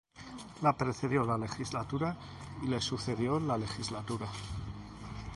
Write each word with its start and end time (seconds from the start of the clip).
Le 0.67 0.71
precedió 0.77 1.23
la 1.25 1.37
legislatura 1.41 2.09
y 2.63 2.65
le 2.65 2.81
sucedió 2.81 3.39
la 3.39 3.55
legislatura. 3.65 4.25